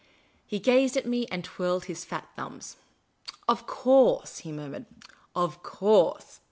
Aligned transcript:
He 0.47 0.57
gazed 0.57 0.97
at 0.97 1.05
me, 1.05 1.27
and 1.27 1.43
twirled 1.43 1.85
his 1.85 2.05
fat 2.05 2.27
thumbs. 2.35 2.77
'* 3.15 3.47
Of 3.47 3.67
course," 3.67 4.39
he 4.39 4.51
murmured." 4.51 4.87
Of 5.45 5.61
course. 5.61 6.39